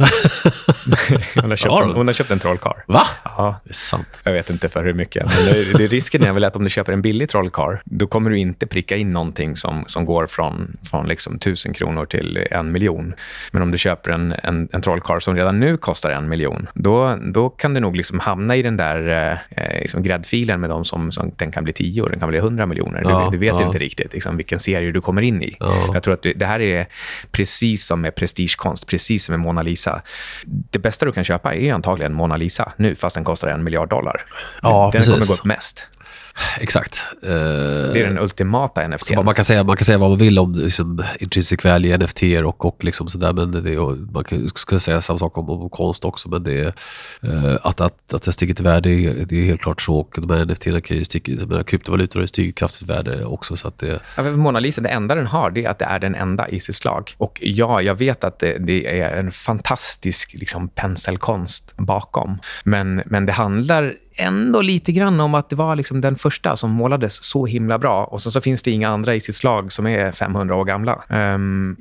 [1.35, 2.85] hon, har köpt, ja, hon har köpt en trollkar.
[2.87, 3.07] Va?
[3.24, 3.61] Ja.
[3.64, 4.09] Det är sant.
[4.22, 5.27] Jag vet inte för hur mycket.
[5.27, 8.31] Men det, det, risken är väl att om du köper en billig trollkar, då kommer
[8.31, 12.72] du inte pricka in någonting som, som går från, från liksom tusen kronor till en
[12.72, 13.14] miljon.
[13.50, 17.18] Men om du köper en, en, en trollkarl som redan nu kostar en miljon, då,
[17.32, 19.08] då kan du nog liksom hamna i den där
[19.50, 22.38] eh, liksom gräddfilen med dem som, som den kan bli tio och den kan bli
[22.38, 23.02] hundra miljoner.
[23.04, 23.66] Ja, du, du, vet ja.
[23.66, 25.56] inte riktigt liksom, vilken serie du kommer in i.
[25.60, 25.90] Ja.
[25.94, 26.86] Jag tror att du, det här är
[27.30, 30.02] precis som med prestigekonst, precis som med Mona Lisa.
[30.46, 33.88] Det bästa du kan köpa är antagligen Mona Lisa nu, fast den kostar en miljard
[33.88, 34.22] dollar.
[34.62, 35.14] Ja, den precis.
[35.14, 35.86] kommer gå upp mest.
[36.61, 37.07] Exakt.
[37.24, 37.31] Uh,
[37.92, 39.14] det är den ultimata NFT.
[39.14, 42.22] Man, man, kan säga, man kan säga vad man vill om liksom, intrinsic value, NFT
[42.44, 45.70] och, och liksom sådär, men det är, man kan, skulle säga samma sak om, om
[45.70, 46.74] konst också, men det
[47.24, 48.90] uh, att, att, att det stiger till värde,
[49.24, 49.98] det är helt klart så.
[49.98, 53.57] Och de här NFT kan ju sticka, kryptovalutor har stigit kraftigt värde också.
[53.57, 54.01] Så att det...
[54.16, 56.61] ja, Mona Lisa, det enda den har, det är att det är den enda i
[56.61, 57.14] sitt slag.
[57.18, 63.27] Och ja, jag vet att det, det är en fantastisk liksom, penselkonst bakom, men, men
[63.27, 67.46] det handlar ändå lite grann om att det var liksom den första som målades så
[67.46, 68.04] himla bra.
[68.04, 71.02] Och så, så finns det inga andra i sitt slag som är 500 år gamla.
[71.09, 71.76] Um,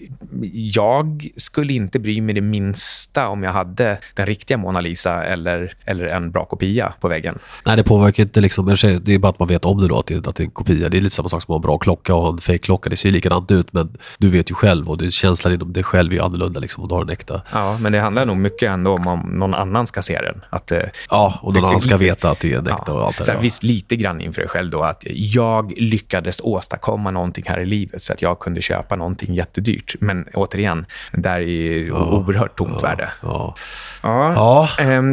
[0.54, 5.73] jag skulle inte bry mig det minsta om jag hade den riktiga Mona Lisa eller,
[5.86, 7.39] eller en bra kopia på väggen.
[7.65, 8.41] Nej, det påverkar inte.
[8.41, 8.65] Liksom,
[9.02, 10.52] det är bara att man vet om det då, att det, att det är en
[10.52, 10.89] kopia.
[10.89, 12.89] Det är lite samma sak som att ha en bra klocka och en fake-klocka.
[12.89, 16.13] Det ser likadant ut, men du vet ju själv och det, känslan inom dig själv
[16.13, 17.41] är annorlunda liksom, om du har en äkta.
[17.54, 20.43] Ja, men det handlar nog mycket ändå om om någon annan ska se den.
[20.50, 22.94] Att, eh, ja, och någon annan ska veta veta att det är en äkta ja.
[22.94, 23.42] och allt det där.
[23.42, 28.04] Visst, lite grann inför dig själv då att jag lyckades åstadkomma någonting här i livet
[28.04, 29.96] så att jag kunde köpa någonting jättedyrt.
[30.00, 32.06] Men återigen, där är ja.
[32.06, 32.88] oerhört tomt ja.
[32.88, 33.10] värde.
[33.22, 33.56] Ja.
[34.04, 34.70] Ja.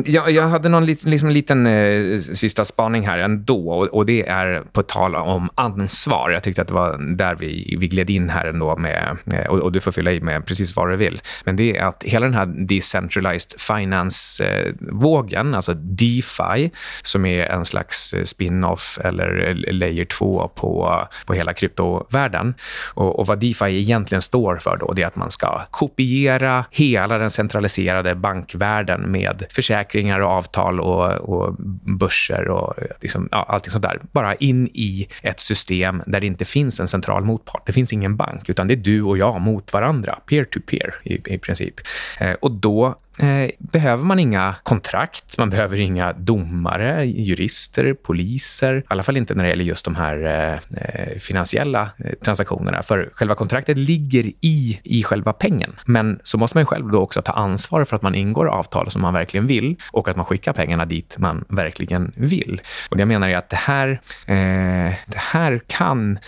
[0.07, 4.63] Jag, jag, hade någon liksom, liten uh, sista spaning här ändå och, och det är
[4.73, 6.31] på tal om ansvar.
[6.31, 9.17] Jag tyckte att det var där vi, vi gled in här ändå med,
[9.49, 11.21] och, och du får fylla i med precis vad du vill.
[11.45, 16.71] Men det är att hela den här decentralized finance-vågen, alltså DeFi,
[17.07, 22.55] som är en slags eh, spin-off eller eh, layer 2 på, på hela kryptovärlden.
[22.95, 27.19] Och, och vad DeFi egentligen står för då, det är att man ska kopiera hela
[27.19, 31.55] den centraliserade bankvärlden med försäkringar och avtal och, och
[31.99, 34.01] börser och eh, liksom, ja, allting sånt där.
[34.13, 37.63] Bara in i ett system där det inte finns en central motpart.
[37.67, 41.35] Det finns ingen bank, utan det är du och jag mot varandra, peer-to-peer -peer, i,
[41.35, 41.75] i princip.
[42.21, 48.77] Eh, och då eh, behöver man inga kontrakt, man behöver inga domare, jurister, poliser.
[48.77, 52.83] I alla fall inte när det gäller just de här eh, eh finansiella eh, transaktionerna.
[52.83, 55.77] För själva kontraktet ligger i, i själva pengen.
[55.85, 59.03] Men så måste man själv då också ta ansvar för att man ingår avtal som
[59.03, 62.61] man verkligen vill och att man skickar pengarna dit man verkligen vill.
[62.91, 63.89] Och Jag menar är att det här,
[64.27, 66.19] eh, det här kan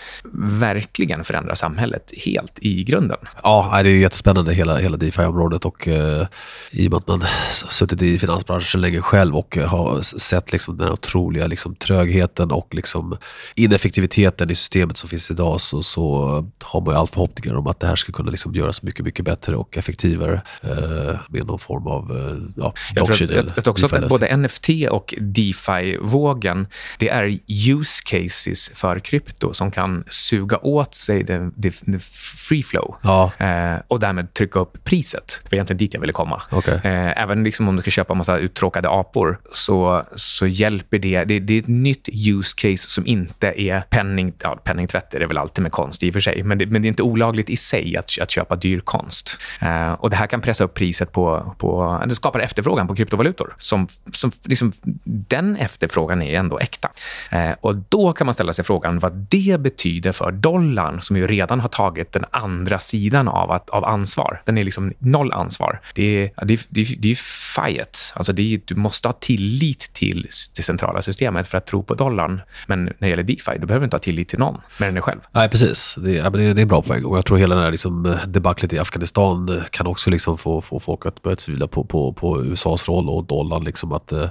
[0.59, 3.17] verkligen förändra samhället helt i grunden.
[3.43, 6.27] Ja, det är jättespännande hela, hela DeFi-området och eh,
[6.77, 7.23] i och med att man
[7.69, 13.17] suttit i finansbranschen länge själv och har sett liksom den otroliga liksom trögheten och liksom
[13.55, 16.25] ineffektiviteten i systemet som finns idag så, så
[16.63, 19.25] har man ju allt förhoppningar om att det här ska kunna liksom göras mycket, mycket
[19.25, 23.71] bättre och effektivare eh, med någon form av eh, ja, jag tror, jag, jag tror
[23.71, 30.57] också att både NFT och DeFi-vågen, det är use cases för krypto som kan suga
[30.57, 31.99] åt sig the, the
[32.47, 33.31] free flow ja.
[33.37, 35.39] eh, och därmed trycka upp priset.
[35.43, 36.41] Det var egentligen dit jag ville komma.
[36.51, 36.66] Okay.
[36.73, 41.23] Eh, även liksom om du ska köpa en massa uttråkade apor så, så hjälper det.
[41.23, 41.39] det.
[41.39, 41.53] det.
[41.53, 45.13] är ett nytt use case som inte är penning, ja, penningtvätt.
[45.13, 46.43] är det väl alltid med konst i och för sig.
[46.43, 49.39] Men det, men det är inte olagligt i sig att, att köpa dyr konst.
[49.61, 51.55] Eh, och Det här kan pressa upp priset på...
[51.57, 53.55] på det skapar efterfrågan på kryptovalutor.
[53.57, 54.71] Som, som liksom,
[55.03, 56.89] den efterfrågan är ändå äkta.
[57.31, 61.27] Eh, och Då kan man ställa sig frågan vad det betyder för dollarn som ju
[61.27, 64.41] redan har tagit den andra sidan av, att, av ansvar.
[64.45, 65.79] Den är liksom noll ansvar.
[65.95, 67.15] Det är, det är, det är, det är
[67.55, 68.13] fiat.
[68.15, 72.41] Alltså är, du måste ha tillit till det centrala systemet för att tro på dollarn.
[72.67, 74.93] Men när det gäller DeFi, då behöver du inte ha tillit till någon mer än
[74.93, 75.19] dig själv.
[75.31, 75.95] Nej, precis.
[75.97, 77.03] Det är, det är en bra poäng.
[77.05, 80.61] Och jag tror hela den här liksom, debaclet i Afghanistan eh, kan också liksom få,
[80.61, 83.63] få folk att börja tvivla på, på, på USAs roll och dollarn.
[83.63, 84.27] Liksom att, äh,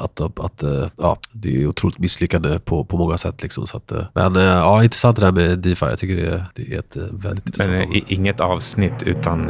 [0.00, 0.62] att, att, att
[0.96, 3.42] ja, det är otroligt misslyckande på, på många sätt.
[3.42, 5.86] Liksom, så att, men ja, intressant det där med DeFi.
[5.86, 9.46] Jag tycker det, det är ett väldigt intressant Men inget avsnitt utan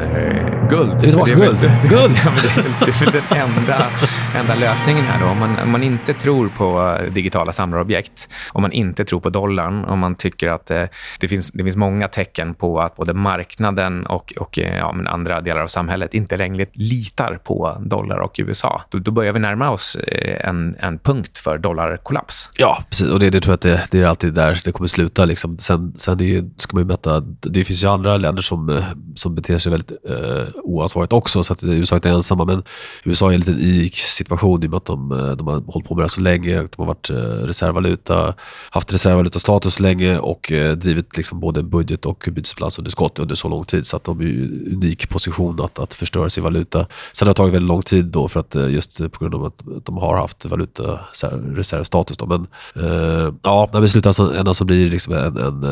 [0.71, 0.91] guld.
[1.01, 1.91] Det är, det guld!
[1.91, 2.17] guld.
[2.25, 2.33] ja,
[2.81, 3.87] det, är väl den enda,
[4.35, 5.21] enda lösningen här.
[5.21, 5.27] Då.
[5.27, 9.85] Om, man, om man inte tror på digitala samlarobjekt, om man inte tror på dollarn,
[9.85, 10.85] om man tycker att eh,
[11.21, 15.41] det, finns, det finns många tecken på att både marknaden och, och eh, ja, andra
[15.41, 19.71] delar av samhället inte längre litar på dollar och USA, då, då börjar vi närma
[19.71, 22.51] oss eh, en, en punkt för dollarkollaps.
[22.57, 23.11] Ja, precis.
[23.11, 25.25] Och det, det tror jag att det, det, är alltid där det kommer sluta.
[25.25, 25.59] Liksom.
[25.59, 29.35] Sen, sen det, ska man ju mäta, det finns ju andra länder som, eh, som
[29.35, 32.45] beter sig väldigt eh, oansvarigt också, så att USA inte är ensamma.
[32.45, 32.63] Men
[33.05, 35.89] USA är en liten unik situation i och med att de, eh, de har hållit
[35.89, 36.57] på med det här så länge.
[36.57, 38.35] De har varit eh, reservvaluta,
[38.71, 43.87] haft reservvalutastatus länge och eh, drivit liksom både budget och bytesbalansunderskott under så lång tid.
[43.87, 46.87] Så att de är i en unik position att, att förstöra sin valuta.
[47.13, 49.63] Sen har det tagit väldigt lång tid då för att just på grund av att
[49.85, 52.17] de har haft valutareservstatus.
[52.17, 52.27] Då.
[52.27, 55.65] Men eh, ja, när vi slutar så, så blir det liksom en, en,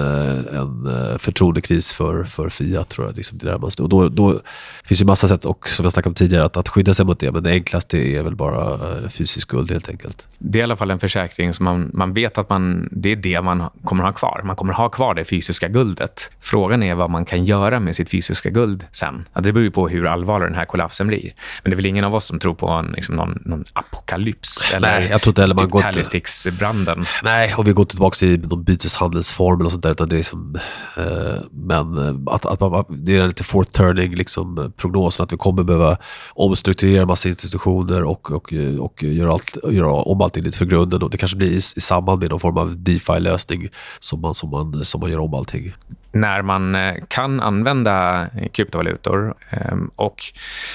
[0.57, 3.17] en förtroendekris för, för Fiat tror jag.
[3.17, 4.41] Liksom det där man, och då, då
[4.85, 7.21] finns ju massa sätt, och som jag snackade om tidigare, att, att skydda sig mot
[7.21, 7.33] det.
[7.33, 10.27] Men det enklaste är väl bara eh, fysisk guld helt enkelt.
[10.39, 13.17] Det är i alla fall en försäkring som man, man vet att man, det är
[13.17, 14.41] det man kommer ha kvar.
[14.45, 16.31] Man kommer ha kvar det fysiska guldet.
[16.41, 19.29] Frågan är vad man kan göra med sitt fysiska guld sen.
[19.33, 21.35] Ja, det beror på hur allvarlig den här kollapsen blir.
[21.63, 24.73] Men det är väl ingen av oss som tror på en, liksom någon, någon apokalyps
[24.73, 27.05] eller Nej, jag tror inte heller man typ Tallysticks-branden.
[27.23, 29.91] Nej, och vi går tillbaka till någon byteshandelsformel och sånt där.
[29.91, 30.59] Utan det är som,
[30.97, 31.05] eh,
[31.51, 35.54] men eh, att, att man, det är lite fourth turning liksom, prognosen att vi kommer
[35.55, 35.97] kommer behöva
[36.35, 41.03] omstrukturera massa institutioner och, och, och göra, allt, göra om allting lite för grunden.
[41.03, 43.69] Och det kanske blir i, i samband med någon form av DeFi-lösning
[44.01, 45.75] som man, som, man, som man gör om allting
[46.15, 50.23] när man eh, kan använda kryptovalutor ehm, och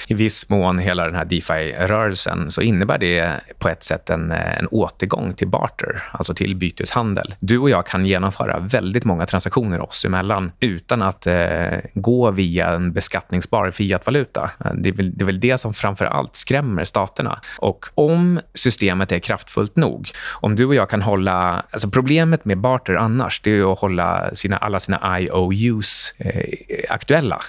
[0.06, 4.58] i viss mån hela den här DeFi-rörelsen så innebär det på ett sätt en, eh,
[4.58, 7.34] en återgång till barter, alltså till byteshandel.
[7.40, 12.70] Du och jag kan genomföra väldigt många transaktioner oss emellan utan att eh, gå via
[12.70, 14.50] en beskattningsbar fiatvaluta.
[14.74, 17.40] Det är, väl, det är väl det som framför allt skrämmer staterna.
[17.58, 21.62] Och om systemet är kraftfullt nog, om du och jag kan hålla...
[21.70, 26.44] Alltså problemet med barter annars, det är att hålla sina, alla sina I IOUs eh,
[26.88, 27.40] aktuella.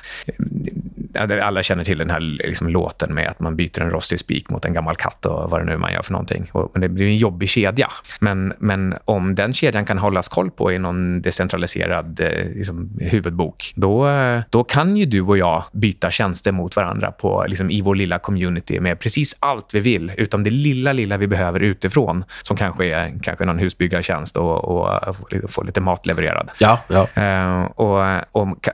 [1.42, 4.66] Alla känner till den här liksom, låten med att man byter en rostig spik mot
[4.66, 6.50] en gammal katt och vad det nu man gör för någonting.
[6.52, 7.88] Och, men det blir en jobbig kedja.
[8.20, 13.74] Men, men om den kedjan kan hållas koll på i någon decentraliserad eh, liksom, huvudbok,
[13.76, 14.10] då,
[14.50, 18.20] då kan ju du och jag byta tjänster mot varandra på, liksom, i vår lilla
[18.20, 22.86] community med precis allt vi vill, utom det lilla, lilla vi behöver utifrån, som kanske
[22.86, 25.08] är kanske någon husbyggartjänst och, och,
[25.44, 26.52] och få lite mat levererad.
[26.60, 27.08] Ja, ja.
[27.18, 28.70] Uh, och, och,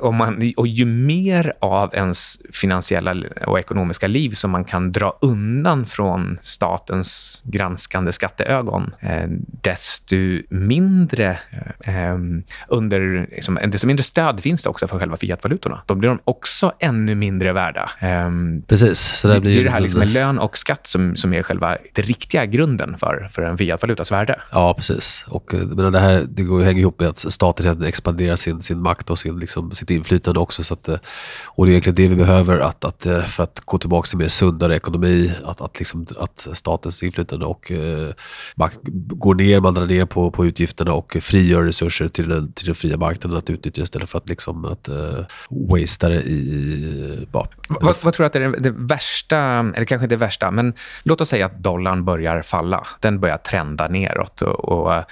[0.00, 3.16] och, man, och ju mer av ens finansiella
[3.46, 9.28] och ekonomiska liv som man kan dra undan från statens granskande skatteögon, eh,
[9.62, 10.16] desto
[10.48, 11.38] mindre
[11.80, 12.18] eh,
[12.68, 15.82] under, liksom, desto mindre stöd finns det också för själva fiatvalutorna.
[15.86, 17.90] Då blir de också ännu mindre värda.
[18.00, 18.30] Eh,
[18.66, 18.98] Precis.
[18.98, 21.42] Så det, blir det är det här liksom med lön och skatt som, som är
[21.42, 24.40] själva den riktiga grunden för, för en fiatvalutas värde.
[24.52, 25.24] Ja, precis.
[25.28, 29.10] Och, men det här det går, hänger ihop med att staten expanderar sin, sin makt
[29.10, 30.64] och sin, liksom, sitt inflytande också.
[30.64, 30.96] Så att, eh,
[31.44, 34.18] och det är egentligen det vi behöver att, att, eh, för att gå tillbaka till
[34.18, 35.32] mer sundare ekonomi.
[35.44, 38.08] Att, att, liksom, att statens inflytande och eh,
[38.54, 42.66] makt går ner, man drar ner på, på utgifterna och frigör resurser till den, till
[42.66, 47.26] den fria marknaden att utnyttja istället för att, liksom, att eh, uh, wastea det i...
[47.32, 50.50] Bara, vad, vad, tror du att är det, det, värsta, eller kanske inte det värsta,
[50.50, 52.86] men låt oss säga att dollarn börjar falla.
[53.00, 54.42] Den börjar trenda neråt.
[54.42, 55.04] Och, och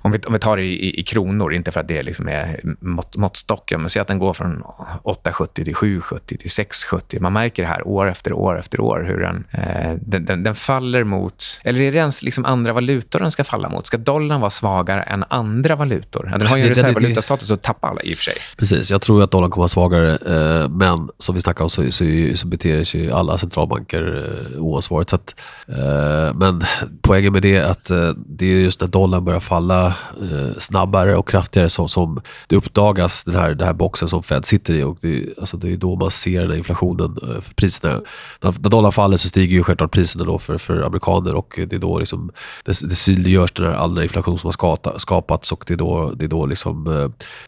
[0.00, 2.60] om, vi, om vi tar det i, i, kronor, inte för att det liksom är
[2.80, 4.62] mått, måttstocken, men säg att den går från
[5.04, 7.20] 8,70 till 7,70 till 6,70.
[7.20, 10.54] Man märker det här år efter år efter år, hur den, eh, den, den, den,
[10.54, 11.60] faller mot...
[11.64, 13.86] Eller är det ens liksom andra valutor den ska falla mot?
[13.86, 16.34] Ska dollarn vara svagare än andra valutor?
[16.38, 18.36] Den har ju en reservvalutastatus att tappa alla i och för sig.
[18.56, 21.90] Precis, jag tror att dollarn kommer vara svagare, eh, men som vi snackade om så,
[21.90, 22.04] så,
[22.34, 25.10] så beter sig alla centralbanker eh, oansvarigt.
[25.10, 25.34] Så att,
[25.68, 26.64] eh, men
[27.02, 31.16] poängen med det är att eh, det är just när dollarn börjar falla eh, snabbare
[31.16, 32.09] och kraftigare som, som
[32.46, 35.72] det uppdagas den här, den här boxen som Fed sitter i och det, alltså det
[35.72, 38.00] är då man ser den här inflationen, eh, för priserna.
[38.40, 41.72] När, när dollarn faller så stiger ju självklart priserna då för, för amerikaner och det
[41.72, 42.30] är då liksom,
[42.64, 46.12] det, det synliggörs den här allmänna inflation som har skata, skapats och det är då,
[46.14, 46.86] det, är då liksom,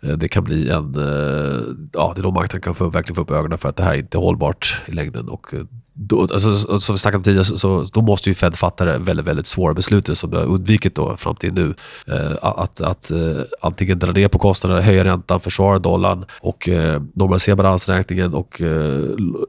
[0.03, 1.61] eh, det kan bli en, eh,
[1.93, 3.95] ja det är då marknaden kan få, verkligen få upp ögonen för att det här
[3.95, 5.55] är inte hållbart i längden och
[5.95, 8.99] då, alltså, som vi snackade om tidigare, så, så, då måste ju Fed fatta det
[8.99, 11.75] väldigt, väldigt svåra beslutet som vi har undvikit då fram till nu.
[12.07, 13.19] Eh, att att eh,
[13.61, 19.01] antingen dra ner på kostnaderna, höja räntan, försvara dollarn och eh, normalisera balansräkningen och eh,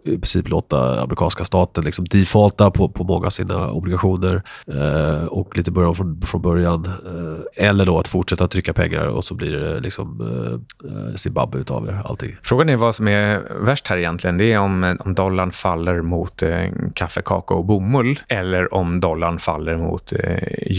[0.03, 5.57] i princip låta amerikanska staten liksom defaulta på, på många av sina obligationer eh, och
[5.57, 6.85] lite börja från, från början.
[6.85, 11.59] Eh, eller då att fortsätta trycka pengar och så blir det liksom eh, eh Zimbabwe
[11.59, 12.35] utav allting.
[12.43, 14.37] Frågan är vad som är värst här egentligen.
[14.37, 18.99] Det är om, om dollarn faller mot mot eh, kaffe, kakao och bomull eller om
[18.99, 20.19] dollarn faller mot eh,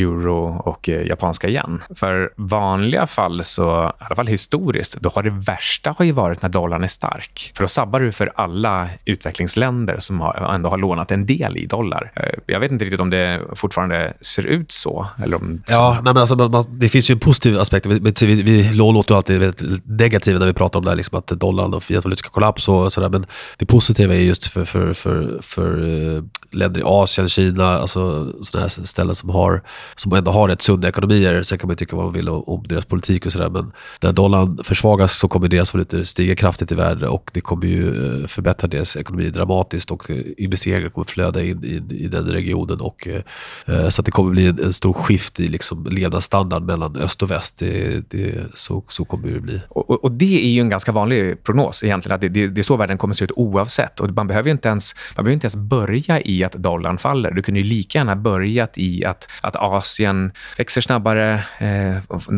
[0.00, 1.82] euro och eh, japanska yen.
[1.96, 6.42] För vanliga fall, så, i alla fall historiskt, då har det värsta har ju varit
[6.42, 7.52] när dollarn är stark.
[7.56, 11.66] För då sabbar du för alla utvecklingsländer som har, ändå har lånat en del i
[11.66, 12.12] dollar.
[12.14, 15.06] Eh, jag vet inte riktigt om det fortfarande ser ut så.
[15.24, 17.86] Eller om, ja, nej, men alltså, man, det finns ju en positiv aspekt.
[17.86, 21.26] Vi, vi, vi låter alltid väldigt negativa när vi pratar om det här, liksom att
[21.26, 23.08] dollarn och fiat ska kollapsa och sådär.
[23.08, 23.26] Men
[23.58, 26.22] det positiva är just för, för, för, för eh,
[26.54, 29.62] länder i Asien, Kina, alltså sådana här ställen som, har,
[29.96, 31.42] som ändå har rätt sunda ekonomier.
[31.42, 33.50] Sen kan man tycka vad man vill om, om deras politik och sådär.
[33.50, 37.66] Men när dollarn försvagas så kommer deras valutor stiga kraftigt i värde och det kommer
[37.66, 42.24] ju eh, förbättra deras ekonomi dramatiskt och eh, investeringar kommer flöda in i, i den
[42.24, 42.80] regionen.
[42.80, 46.96] Och, eh, så att det kommer bli en, en stor skift i liksom levnadsstandard mellan
[46.96, 47.58] öst och väst.
[47.58, 49.60] Det, det, så, så kommer det bli.
[49.68, 52.14] Och, och, det är ju en ganska vanlig prognos egentligen.
[52.14, 54.00] Att det, det, det är så världen kommer se ut oavsett.
[54.00, 57.30] Och man behöver ju inte ens, man behöver inte ens börja i att dollarn faller.
[57.30, 61.44] Du kunde ju lika gärna börjat i att, att Asien växer snabbare.
[61.58, 61.96] Eh,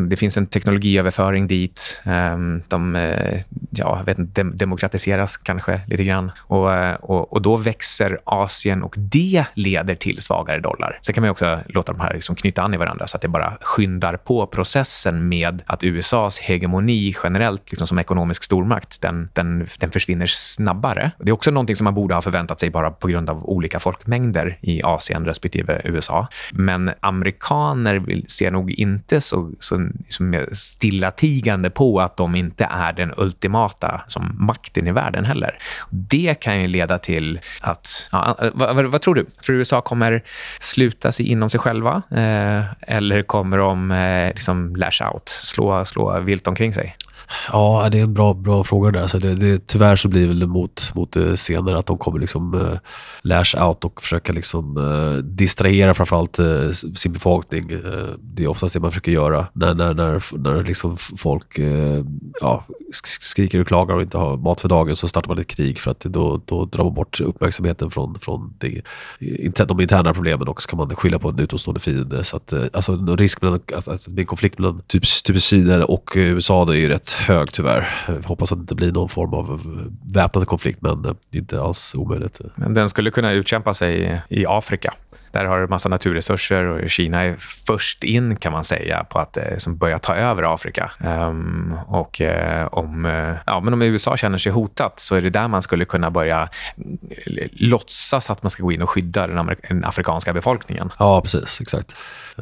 [0.08, 2.02] det finns en teknologiöverföring dit.
[2.04, 2.36] Eh,
[2.68, 3.40] de eh,
[3.70, 6.32] ja, vet inte, demokratiseras kanske lite grann.
[6.38, 10.98] Och, eh, och, och, då växer Asien och det leder till svagare dollar.
[11.02, 13.28] Sen kan man också låta de här liksom knyta an i varandra så att det
[13.28, 19.66] bara skyndar på processen med att USAs hegemoni generellt liksom som ekonomisk stormakt, den, den,
[19.78, 21.10] den försvinner snabbare.
[21.18, 23.80] Det är också någonting som man borde ha förväntat sig bara på grund av olika
[23.86, 26.26] folkmängder i Asien respektive USA.
[26.52, 33.12] Men amerikaner ser nog inte så, så liksom stillatigande på att de inte är den
[33.16, 35.58] ultimata som makten i världen heller.
[35.90, 38.08] Det kan ju leda till att...
[38.12, 39.24] Ja, eh, vad, vad, vad, tror du?
[39.24, 40.22] Tror du USA kommer
[40.60, 42.02] sluta sig inom sig själva?
[42.10, 46.96] Eh, eller kommer de eh, liksom lash out, slå, slå vilt omkring sig?
[47.52, 49.06] Ja, det är en bra, bra fråga där.
[49.06, 52.54] Så det, det, tyvärr så blir det mot, mot det senare att de kommer liksom
[52.54, 52.78] uh,
[53.22, 57.72] lash out och försöka liksom uh, distrahera framförallt uh, sin befolkning.
[57.72, 62.04] Uh, det är oftast det man försöker göra när, när, när, när liksom folk uh,
[62.40, 65.78] ja, skriker och klagar och inte har mat för dagen så startar man ett krig
[65.78, 68.82] för att då, då drar man bort uppmärksamheten från, från det,
[69.68, 72.24] de interna problemen och så kan man skylla på en utomstående fiende.
[72.24, 75.84] Så att, alltså, risk med att, att det blir en konflikt mellan typ, typ Kina
[75.84, 77.88] och USA det är ju rätt hög tyvärr.
[78.08, 79.60] Jag hoppas att det inte blir någon form av
[80.14, 82.40] väpnad konflikt, men det är inte alls omöjligt.
[82.54, 84.94] Men den skulle kunna utkämpa sig i Afrika.
[85.36, 89.36] Där har du massa naturresurser och Kina är först in kan man säga på att
[89.36, 90.90] eh, som börja ta över Afrika.
[91.04, 95.30] Um, och uh, om, uh, ja, men om USA känner sig hotat så är det
[95.30, 96.48] där man skulle kunna börja
[97.52, 100.92] låtsas att man ska gå in och skydda den, den afrikanska befolkningen.
[100.98, 101.60] Ja, precis.
[101.60, 101.94] Exakt.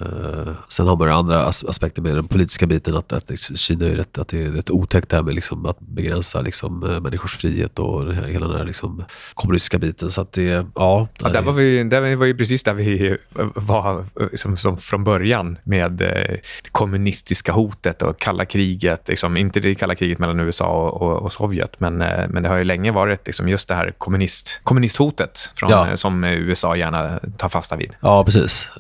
[0.03, 2.97] Uh, sen har man andra as aspekter med den politiska biten.
[2.97, 5.81] Att, att Kina är rätt, att det är rätt otäckt det här med liksom att
[5.81, 9.05] begränsa liksom, människors frihet och hela den här liksom,
[9.35, 10.11] kommunistiska biten.
[10.11, 13.17] Så att det, ja, ja där, var vi, där var vi precis där vi vi
[13.55, 16.41] var liksom, som från början med det
[16.73, 19.09] kommunistiska hotet och kalla kriget.
[19.09, 21.97] Liksom, inte det kalla kriget mellan USA och, och, och Sovjet, men,
[22.29, 25.97] men det har ju länge varit liksom, just det här kommunist, kommunisthotet från, ja.
[25.97, 27.93] som USA gärna tar fasta vid.
[28.01, 28.71] Ja, precis.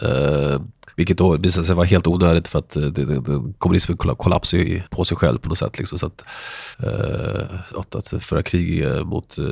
[0.96, 4.58] Vilket då visade sig vara helt onödigt för att eh, det, det, det, kommunismen kollapsar
[4.58, 5.78] ju på sig själv på något sätt.
[5.78, 6.24] Liksom, så att,
[6.78, 9.44] eh, att, att föra krig eh, mot, eh,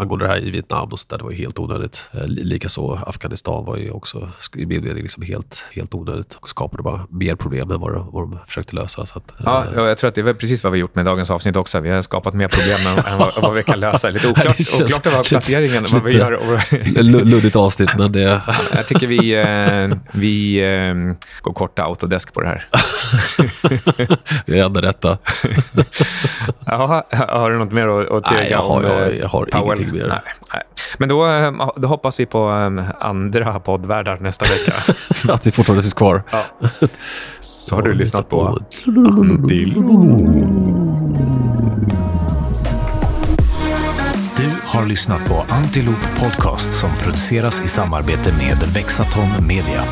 [0.00, 2.02] angående det här i Vietnam och så där, det var helt onödigt.
[2.12, 6.82] Eh, Likaså Afghanistan var ju också i min mening liksom helt, helt onödigt och skapade
[6.82, 9.06] bara mer problem än vad, de, vad de försökte lösa.
[9.06, 11.30] Så att, ja, eh, jag tror att det är precis vad vi gjort med dagens
[11.30, 11.80] avsnitt också.
[11.80, 14.10] Vi har skapat mer problem än, än vad, vad, vi kan lösa.
[14.10, 17.02] Lite oklart, oklart var placeringen, vad vi gör.
[17.24, 18.42] Luddigt avsnitt, men det...
[18.74, 19.34] jag tycker vi
[20.12, 20.94] vi eh,
[21.42, 22.66] går korta Autodesk på det här.
[24.46, 25.18] det är det enda rätta.
[26.66, 28.42] har du något mer att tillägga?
[28.42, 30.06] Nej, jag har, jag, jag har ingenting mer.
[30.08, 30.20] Nej,
[30.52, 30.62] nej.
[30.98, 34.72] Men då, eh, då hoppas vi på eh, andra poddvärdar nästa vecka.
[35.32, 36.22] Att vi fortfarande finns kvar.
[36.30, 36.44] Ja.
[37.40, 38.58] Så har du lyssnat på
[38.96, 39.74] Antil.
[44.72, 49.84] Har lyssnat på Antiloop Podcast som produceras i samarbete med Vexatom Media.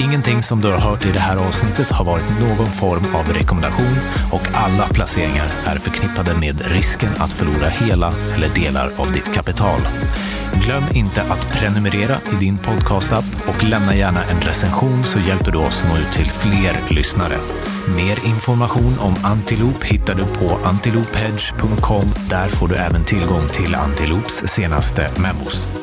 [0.00, 3.96] Ingenting som du har hört i det här avsnittet har varit någon form av rekommendation
[4.32, 9.80] och alla placeringar är förknippade med risken att förlora hela eller delar av ditt kapital.
[10.64, 15.58] Glöm inte att prenumerera i din podcastapp och lämna gärna en recension så hjälper du
[15.58, 17.36] oss nå ut till fler lyssnare.
[17.88, 22.04] Mer information om Antilop hittar du på antilophedge.com.
[22.30, 25.81] Där får du även tillgång till Antilops senaste memos.